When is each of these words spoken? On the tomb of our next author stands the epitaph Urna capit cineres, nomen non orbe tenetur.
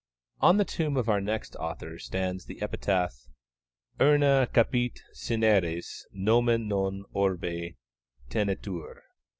On 0.39 0.57
the 0.57 0.65
tomb 0.65 0.97
of 0.97 1.09
our 1.09 1.21
next 1.21 1.55
author 1.57 1.99
stands 1.99 2.45
the 2.45 2.59
epitaph 2.59 3.27
Urna 3.99 4.51
capit 4.51 4.99
cineres, 5.13 6.05
nomen 6.11 6.67
non 6.67 7.05
orbe 7.13 7.75
tenetur. 8.27 9.03